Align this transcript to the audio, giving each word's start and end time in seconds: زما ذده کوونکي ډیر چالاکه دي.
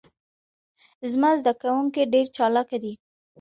زما 1.11 1.31
ذده 1.39 1.53
کوونکي 1.61 2.01
ډیر 2.13 2.25
چالاکه 2.37 2.77
دي. 2.83 2.93